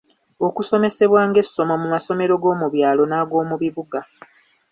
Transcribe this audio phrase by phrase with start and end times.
[0.47, 3.99] Okusomesebwa ng'essomo mu masomero g'omu byalo n'ag’omu bibuga.